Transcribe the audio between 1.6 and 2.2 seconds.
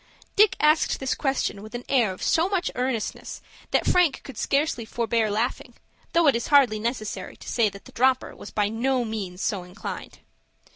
with an air